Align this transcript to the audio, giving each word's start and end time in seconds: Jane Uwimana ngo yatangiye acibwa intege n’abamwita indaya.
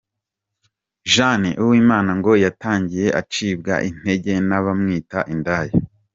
Jane 1.11 1.49
Uwimana 1.63 2.11
ngo 2.19 2.31
yatangiye 2.43 3.07
acibwa 3.21 3.73
intege 3.89 4.33
n’abamwita 4.47 5.19
indaya. 5.33 5.73